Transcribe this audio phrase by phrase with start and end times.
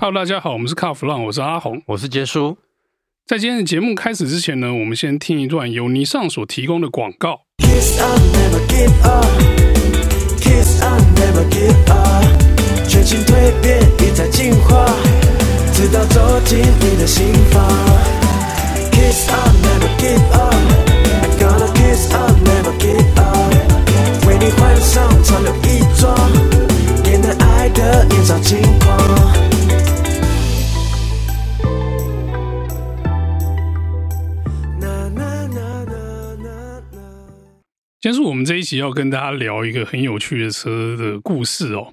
[0.00, 2.56] Hello，大家好，我们是卡弗朗，我是阿红，我是杰叔。
[3.26, 7.40] 在今天的节目开始之前呢，我们先听一段由尼尚所提供的广告。
[7.58, 9.26] Kiss up, never give up.
[10.38, 12.24] Kiss up, never give up.
[12.88, 14.86] 全新蜕变，一再进化，
[15.72, 17.60] 直到走进你的心房。
[18.92, 20.54] Kiss up, never give up.
[21.24, 22.77] I'm gonna kiss up, never
[38.48, 41.92] 这一期要跟大家聊一个很有趣的车的故事哦。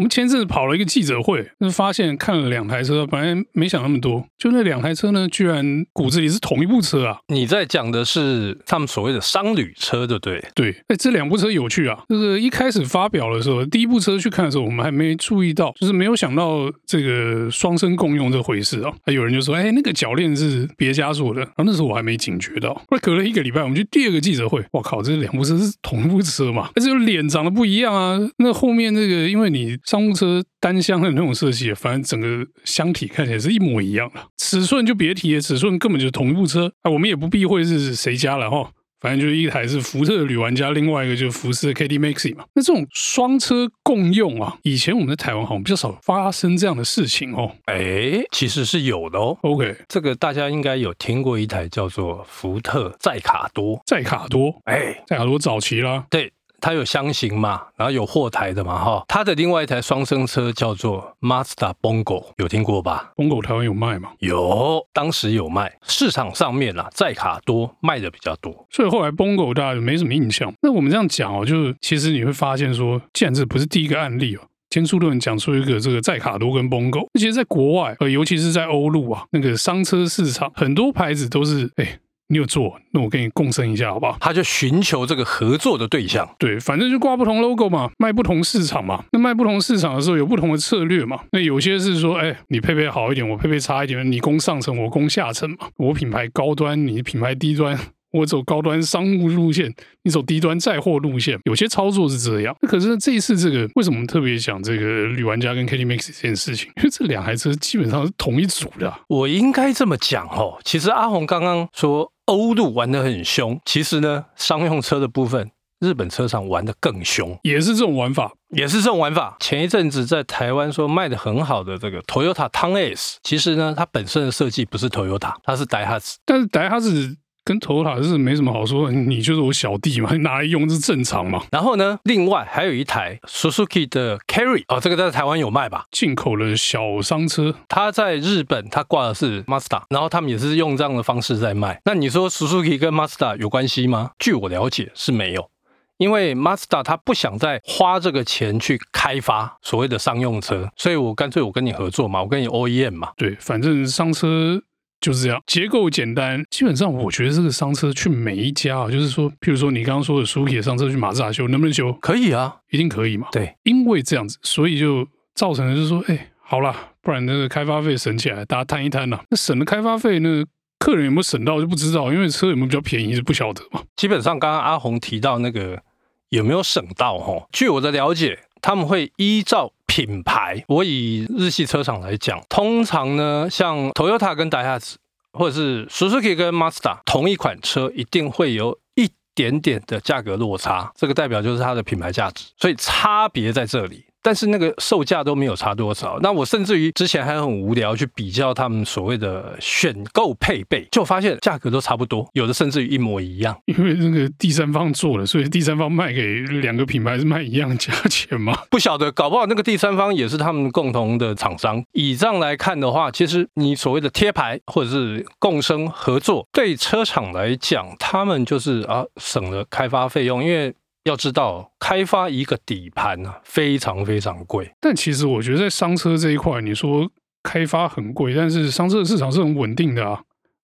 [0.00, 7.18] 我们前阵子跑了一个记者会，就发现看了两台车，本来没想那么多，就那两台车呢，居然骨子里是同一部车啊！
[7.28, 10.42] 你在讲的是他们所谓的商旅车，对不对？
[10.54, 12.02] 对，哎，这两部车有趣啊！
[12.08, 18.90] 就是一开始发表的时候，第一部车去看的时候，我们还没注意到，就是没有想到这个双生共用这回事啊。
[19.04, 22.72] 还有人就说，哎，那个铰链是别家做的，然后那时候我还没警觉到。
[22.72, 26.70] 后来隔了一个礼拜，我们去第二个记者会，我靠，这两部车是同一部车嘛？
[26.74, 28.18] 但是脸长得不一样啊。
[28.38, 29.76] 那后面那个，因为你。
[29.90, 36.90] 商务车单厢的那种设计，反正整个箱体看起来是一模一样的，尺寸就别提了，尺寸根本就是同一部车啊。
[36.92, 42.44] 我们也不避讳是谁家了哈，反正就是一台是福特的旅玩家，另外一个就是福斯的 KD Maxi 嘛。
[42.54, 47.50] 那这种双车共用啊，以前我们在台湾好像比较少发生这样的事情哦。
[47.64, 49.36] 哎，其实是有的哦。
[49.42, 56.32] OK，这个大家应该有听过一台叫做福特载卡多，载卡多，哎，载卡多早期啦，对。
[56.60, 59.04] 它有箱型嘛，然后有货台的嘛，哈。
[59.08, 64.10] 它的另外一台双生车叫做 Mazda Bongo，有听过吧？Bongo 台湾有卖吗？
[64.18, 65.72] 有，当时有卖。
[65.82, 70.52] 市场上面啊，载卡多卖的比较多，所以后来 Bongo 大家就没什么印象。
[70.62, 81.98] 那我们这样讲哦，就是其实你会发现说，既然这不是第一个案例哦，天书都能讲出一个这个载卡多跟 Bongo，其实在国外，呃，尤其是在欧陆啊，那个商车市场，很多牌子都是哎。
[82.30, 84.16] 你有做，那我跟你共生一下，好不好？
[84.20, 89.04] 他就寻求这个合作的对象，对，反正就挂不同 logo 嘛，卖不同市场嘛。
[89.10, 91.18] 那卖不同市场的时候，有不同的策略嘛。
[91.32, 95.56] 那有些是说，哎，你配备好一点，我配备差一点，你攻上层，我攻下层嘛。
[95.76, 97.76] 我品牌高端，你品牌低端。
[98.12, 99.72] 我走高端商务路线，
[100.02, 102.52] 你走低端载货路线，有些操作是这样。
[102.62, 106.68] 可是这一次这个，为什么特别讲这个女玩家跟 KT Max 这件事情？
[106.78, 108.98] 因为这两台车基本上是同一组的啊。
[109.06, 119.36] 我应该这么讲哦，其实阿红刚刚说欧陆玩得很凶，其实呢，商用车的部分，日本车厂玩得更凶，也是这种玩法，也是这种玩法。
[119.40, 127.16] 前一阵子在台湾说卖的很好的这个 Toyota Town Ace，其实呢，它本身的设计不是 Toyota，它是 Daihatsu，但是 Daihatsu。
[127.44, 131.42] 跟 Toyota 是没什么好说，你就是我小弟嘛，你 拿来用是正常嘛。
[131.50, 135.86] 然后呢，另外还有一台 Suzuki 的 Carry 哦，这个在台湾有卖吧？
[135.90, 141.80] 进口的小商车，它在日本它挂的是 Mazda，然后他们也是用这样的方式在卖。
[141.84, 144.10] 那你说 Suzuki 跟 Mazda 有关系吗？
[144.18, 145.50] 据我了解是没有，
[145.96, 153.10] 因为 Mazda 它不想再花这个钱去开发所谓的商用车，所以我干脆我跟你合作嘛，我跟你 OEM 嘛。
[153.16, 154.62] 对，反正商车。
[155.00, 156.44] 就是这样，结构简单。
[156.50, 161.92] 基本上，我觉得这个商车去每一家啊，就是说，譬如说你刚刚说的苏 u 的商车去马自达修，能不能修？
[161.94, 163.28] 可以啊，一定可以嘛。
[163.32, 169.18] 对，因为这样子，所以就造成了就是说，哎，好啦，不然那个开发费省起来，大家摊一摊呐。
[169.30, 170.44] 那省的开发费，那
[170.78, 173.82] 客人有没有省到就不知道，因为车有没有比较便宜是不晓得嘛。
[173.96, 175.82] 基本上，刚刚阿红提到那个
[176.28, 177.46] 有没有省到哈？
[177.52, 179.72] 据我的了解，他们会依照。
[179.90, 184.98] 品牌，我以日系车厂来讲，通常呢，像 Toyota 跟 d a i h a t s
[185.32, 194.04] 或者是 Suzuki 跟 Mazda，同一款车一定会有一点点的价格落差，这个代表就是它的品牌价值，所以差别在这里。
[194.22, 203.56] 但是那个售价都没有差多少，那我甚至于之前还很无聊去比较他们所谓的选购配备，就发现价格都差不多，有的甚至于一模一样。
[203.66, 208.58] 因为那个第三方做了，所以第三方卖给两个品牌是卖一样价钱吗？
[208.70, 211.82] 不晓得，搞不好那个第三方也是他们共同的厂商。
[211.92, 220.74] 以这样来看的话，其实你所谓的贴牌或者是共生合作，对车厂来讲，他们就是啊省了开发费用，因为。
[221.04, 224.70] 要知道，开发一个底盘啊，非常非常贵。
[224.80, 227.10] 但其实我觉得，在商车这一块，你说
[227.42, 230.22] 开发很贵，但是商车的市场是很稳定的啊。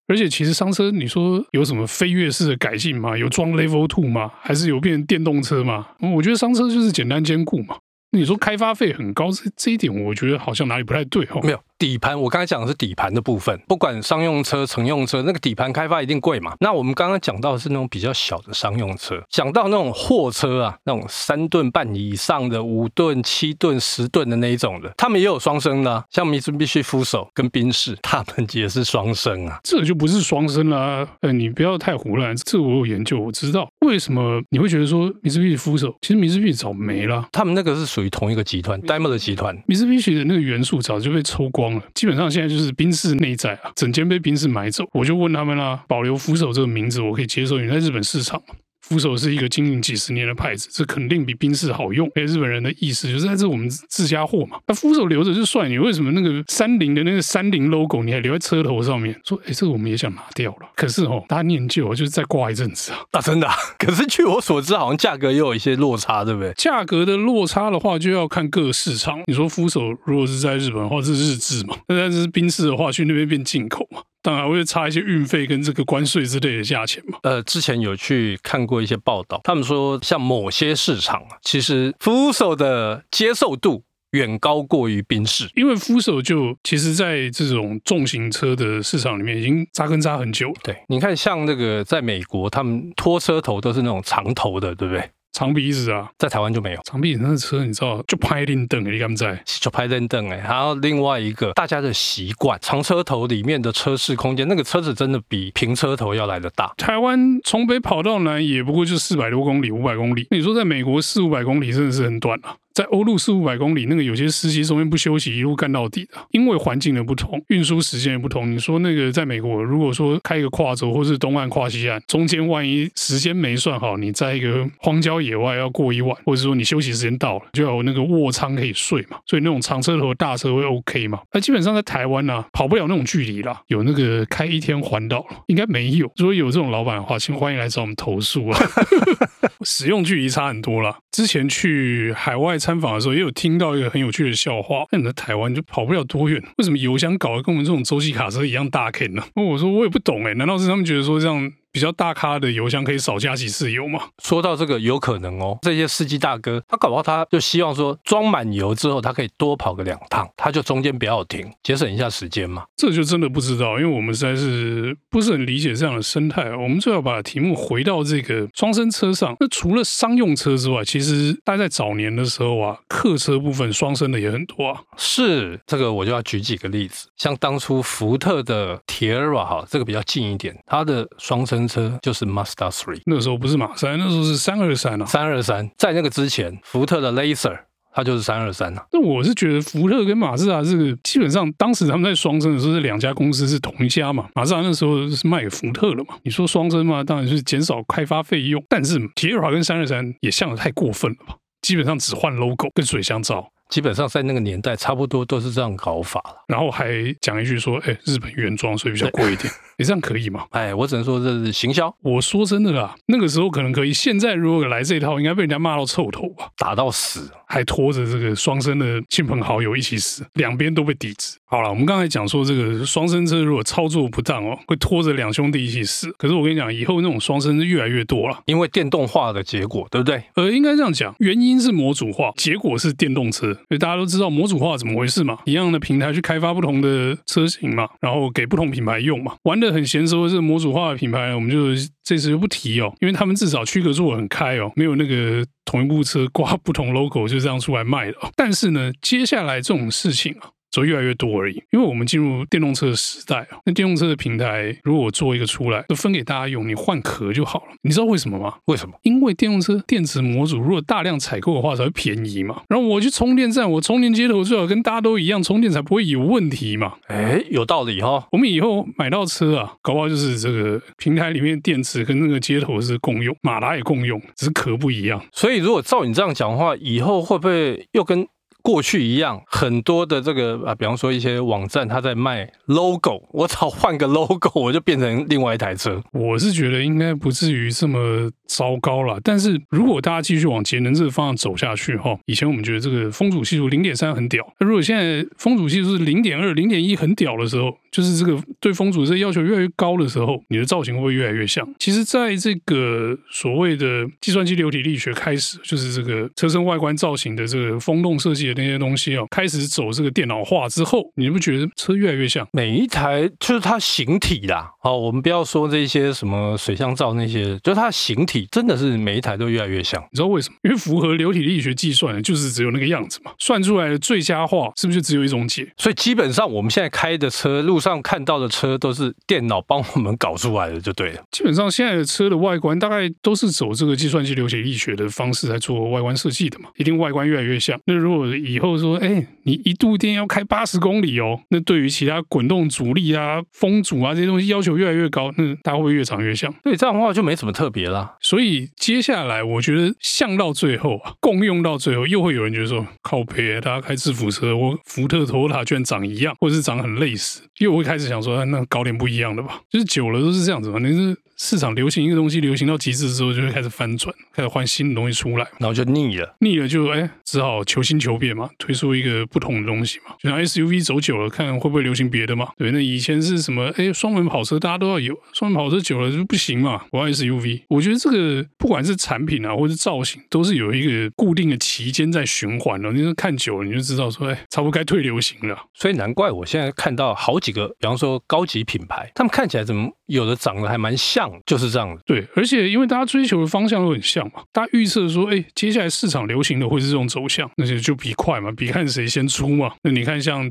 [0.09, 3.19] 而且，其实商车你说有什么飞跃式的改进吗？
[3.19, 4.31] 有装 Level Two 吗？
[4.41, 5.89] 还是有变电动车吗？
[6.15, 7.77] 我觉得商车就是简单兼顾嘛。
[8.13, 11.41] 你说开发费很高，这这一点我觉得好像哪里不太对哦。
[11.43, 16.55] 没有，底盘，我刚才讲的是底盘的部分，不管商用车、乘用车，那个底盘开发一定贵嘛。
[16.61, 29.61] 那我们刚刚讲到的是那种比较小的商用车，讲到那种货车啊，那种三吨半以上的、五吨、七吨、十吨的那一种的，他们也有双生的、像 Mitsubishi Fuso 跟宾士，他们也是双生啊。
[29.63, 32.35] 这就不是双生啦，呃，你不要太胡乱。
[32.37, 44.85] 这我有研究，我知道为什么你会觉得说 Mitsubishi Fuso，其实 Mitsubishi 早没了，他们那个是属于同一个集团，Daimler 集团，Mitsubishi 的那个元素早就被抽光了，基本上现在就是宾士内在啊，整间被宾士买走。
[44.93, 48.43] 我就问他们啦、啊，保留 Fuso 这个名字，我可以接受，你在日本市场。
[48.89, 52.09] 扶手是一个经营几十年的牌子，这肯定比宾士好用。
[52.15, 54.59] 哎，日本人的意思就是，这是我们自家货嘛。
[54.69, 59.21] 那扶手留着就算，你为什么那个三菱的那个三菱 logo 你还留在车头上面？
[59.25, 60.69] 说，哎，这个我们也想拿掉了。
[60.77, 62.99] 可是哦，大家念旧，就是再挂一阵子啊。
[63.11, 63.55] 啊，真的、啊？
[63.77, 66.53] 可是据我所知，好像价格也有一些落差，对不对？
[66.53, 69.21] 价格的落差的话，就要看各市场。
[69.27, 71.77] 你说扶手如果是在日本的话，是日制嘛？
[71.89, 74.03] 那但是宾士的话，去那边变进口嘛？
[74.27, 77.17] 当然会差一些运费跟这个关税之类的价钱嘛。
[77.23, 90.53] 呃，之前有去看过一些报道，他们说像某些市场啊，其实 Fuso 的接受度远高过于宾士，因为 Fuso 就其实在这种重型车的市场里面已经扎根扎很久。
[90.65, 95.09] 对，你看像那个在美国，他们拖车头都是那种长头的，对不对？
[95.37, 99.39] 长鼻子啊，在台湾就没有长鼻子那个车，你知道就拍电灯，你敢不在？
[99.45, 106.73] 就拍电灯哎，还有另外一个大家的习惯，长车头里面的车室空间，那个车子真的比平车头要来的大。
[106.79, 112.57] 台湾从北跑到南也不过就四百多公里、五百公里，你说在美国四五百公里真的是很短啊。
[112.77, 116.19] 在欧陆四五百公里，那个有些司机中间不休息，一路干到底的。
[116.31, 118.53] 因为环境的不同，运输时间也不同。
[118.53, 129.17] 你说那个在美国，如果说开一个跨州，或是东岸跨西岸，中间万一时间没算好，你在一个荒郊野外要过一晚，或者说你休息时间到了，就要有那个卧舱可以睡嘛。
[129.25, 131.23] 所以那种长车头大车会 OK 嘛？
[131.33, 133.59] 那基本上在台湾呢、啊，跑不了那种距离啦。
[133.69, 136.13] 有那个开一天环岛了，应该没有。
[136.19, 138.61] 如果有这种老板的话，请欢迎来找我们投诉啊。
[139.67, 140.97] 使用距离差很多啦。
[141.11, 144.85] 之前去海外参访的时候，也有听到一个很有趣的笑话。
[144.93, 149.25] 那你在台湾就跑不了多远，为什么油箱搞得跟我们这种洲际卡车一样大？K 呢？
[149.35, 151.53] 我说我也不懂哎，难道是他们觉得说这样？
[151.77, 154.01] 比较大咖的油箱可以少加几次油吗？
[154.23, 155.59] 说到这个，有可能哦。
[155.61, 162.65] 这些司机大哥，他搞不好他就希望说，装满油之后，他可以多跑个两趟，他就中间不要停，节省一下时间嘛。
[162.79, 166.45] 这就真的不知道，因为我们实在是不是很理解这样的生态。
[166.57, 169.37] 我们最好把题目回到这个双生车上。
[169.39, 174.81] 那除了商用车之外，其实大概在早年的时候啊，客车部分双生的也很多啊。
[174.97, 181.66] 是这个，我就要举几个例子，像当初福特的 Tiara 哈，这个比较近一点，它的双生。
[181.67, 185.07] 车就是 Mazda 3，那个时候不是马三，那时候是三二三啊。
[185.07, 187.59] 三二三，在那个之前，福特的 Laser
[187.93, 188.85] 它就是三二三啊。
[188.93, 194.29] 那我是觉得福特跟马自达这个基本上当时他们在双生的时候，这两家公司是同一家嘛。
[194.35, 196.15] 马自达那时候是卖给福特了嘛。
[196.23, 198.63] 你说双生嘛，当然就是减少开发费用。
[198.69, 201.37] 但是 Tiara 跟三二三也像的太过分了吧？
[201.63, 203.51] 基本上只换 logo 跟水箱罩。
[203.69, 206.37] 基本上在那个年代，差不多都是这样搞法了。
[206.47, 210.45] 然后还讲一句说：“哎，日本原装，所以比较贵一点。” 你这样可以吗？
[210.51, 211.95] 哎，我只能说这是行销。
[212.03, 221.37] 我说真的啦，那个时候可能可以，现在如果来这一套，应该被人家骂到臭头吧，打到死，还拖着这个双生的亲朋好友一起死，两边都被抵制。
[221.49, 226.11] 好了，我们刚才讲说这个双生车如果操作不当哦，会拖着两兄弟一起死。
[226.19, 230.23] 可是我跟你讲，以后那种双生是越来越多了，因为电动化的结果，对不对？
[230.35, 233.53] 呃，应该这样讲，原因是模组化，结果是电动车。
[233.55, 234.31] 所以大家都知道。
[234.37, 235.39] 模组化怎么回事嘛？
[235.45, 239.35] 一样的平台去开发不同的车型嘛，然后给不同品牌用嘛。
[239.45, 248.13] 玩这很娴熟的这模组化的品牌，我们就这次就不提哦，因为他们至少区隔做的很开哦，没有那个同一部车挂不同 logo 就这样出来卖的。
[248.21, 250.51] 哦但是呢，接下来这种事情啊。
[250.83, 253.59] 就越来越多而已，因为我们进入电动车的时代啊。
[253.65, 257.67] 那电动车的平台，如果我做一个出来，就分给大家用，你换壳就好了。
[257.83, 258.55] 你知道为什么吗？
[258.67, 258.95] 为什么？
[259.03, 262.63] 因为电动车电池模组如果大量采购的话，才会便宜嘛。
[262.69, 266.95] 然后我去充电站，我充电接头最好跟大家都一样，充电才不会有问题嘛。
[267.09, 268.25] 哎，有道理哈、哦。
[268.33, 275.23] 我们以后买到车啊，搞不好就是这个平台里面电池跟那个接头是共用，马达也共用，只是壳不一样。
[275.33, 278.27] 所以如果照你这样讲的话，以后会不会又跟？
[278.67, 286.03] 过去一样，很多的这个啊，比方说一些网站，它在卖 logo，我早换个 logo， 我就变成另外一台车。
[286.11, 289.21] 我是觉得应该不至于这么糟糕了。
[289.23, 297.77] 但是如果大家继续往节能这个方向走下去哈，以前我们觉得这个风阻系数零点三很屌，那如果现在风阻系数是零点二、零点一很屌的时候。
[297.97, 301.67] 就是这个对风阻这要求越来越高的时候，你的造型会越来越像？
[301.79, 312.47] 其实，在这个所谓的计算机流体力学开始，就是这个车身外观造型的这个风洞设计的那些东西哦，开始走这个电脑化之后，你不觉得车越来越像？
[312.53, 314.73] 每一台就是它形体啦。
[314.83, 319.99] 哦，我们不要说这些什么水箱罩那些，就是它的形体真的是每一台都越来越像。
[320.13, 320.57] 你知道为什么？
[320.65, 325.67] 因为符合流体力学计算的就是只有那个样子嘛，算出来的最佳化是不是就只有一种解？
[325.79, 331.23] 所以基本上我们现在开的车，路上上看到的车都是电脑帮我们搞出来的，就对了。
[331.31, 337.81] 基本上现在的车的外观大概都是走这个计算机流体力学的方式来做外观设计的嘛，一定外观越来越像。
[337.87, 346.53] 那如果以后说，哎，你一度电要开八十公里哦，那对于其他滚动阻力啊、风阻啊这些东西要求越来越高，那它会越长越像？
[346.65, 348.17] 对，这样的话就没什么特别啦。
[348.21, 359.61] 所以接下来我觉得像到最后啊，共用到最后，又会有人觉得说靠北，大家开制服车，我福特、托塔居然长一样，或者是长很类似，因为我会开始想说，那搞点不一样的吧。
[359.71, 361.17] 就是久了都是这样子嘛，你是。
[361.37, 370.15] 市场流行一个东西，流行到极致之后，就会开始翻转，开始换新的东西出来，然后就腻了，腻了就哎，只好求新求变嘛，推出一个不同的东西嘛。
[370.19, 372.49] 就像 SUV 走久了，看会不会流行别的嘛？
[372.57, 373.73] 对，那以前是什么？
[373.77, 377.63] 哎，双门跑车大家都要有，双门跑车久了就不行嘛，我要 SUV。
[377.69, 382.91] 我觉得这个不管是产品啊，或者是造型，都是有一个固定的期间在循环的。
[382.93, 385.59] 你说看久了，你就知道说，哎，差不多该退流行了。
[385.75, 392.01] 所以难怪我现在看到好几个，比方说高级品牌，他们看起来怎么有的长得还蛮像，就是这样的。
[392.07, 399.73] 对，而且因为大家追求的方向都很像嘛，大家预测说，哎，接下来市场流行的会是这种走向，那就就比快嘛，比看谁先出嘛。
[399.83, 400.49] 那你看，像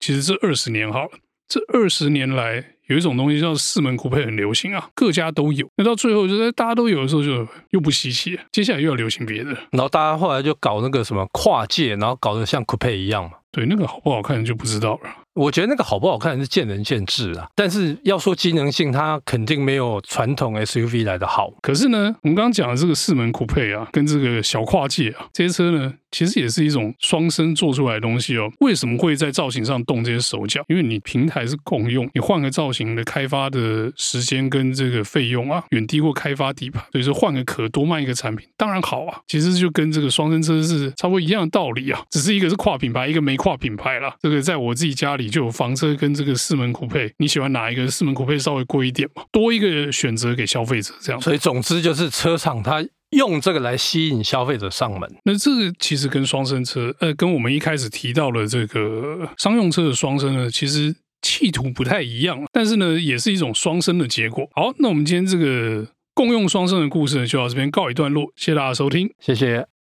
[0.00, 1.10] 其实这二十年好了，
[1.48, 5.66] 这二十年来有一种东西叫四门酷配很流行啊，各家都有。
[5.76, 9.50] 那到最后就是大家都有的时候，就又不稀奇，接下来又要流行别的。
[9.70, 13.32] 然后大家后来就搞那个什么跨界，然后搞得像酷配一样嘛。
[13.52, 15.10] 对，那个好不好看就不知道了。
[15.34, 21.52] 我觉得那个好不好看是见仁见智啊，但是要说机能性，它肯定没有传统 SUV 来的好。
[21.60, 28.48] 可是呢，我们刚刚讲的这个四门酷配啊，跟这个小跨界啊，这些车呢，其实也是一种双生做出来的东西哦。
[28.60, 30.64] 为什么会在造型上动这些手脚？
[30.68, 39.18] 因为你平台是共用，你换个造型的开发的时间跟这个费用啊，远低过开发底盘，所以说换个壳多卖一个产品，当然好啊。
[39.26, 44.14] 其实就跟这个双生车是差不多一样的道理啊，只是一个是跨品牌，一个没跨品牌啦。
[44.22, 45.24] 这个在我自己家里。
[45.34, 47.88] 就有房车跟这个四门酷配，你喜欢哪一个？
[47.88, 51.20] 四门酷配稍微贵一点嘛，多一个选择给消费者这样。
[51.20, 55.10] 所以总之就是车厂它用这个来吸引消费者上门。
[55.24, 64.48] 那这个其实跟双生车，呃，跟我们一开始提到的这个商用车的双生呢，其实企图不太一样，但是呢，也是一种双生的结果。
[64.54, 69.73] 好，那我们今天这个共用双生的故事呢，就到这边告一段落，谢谢大家收听，谢谢。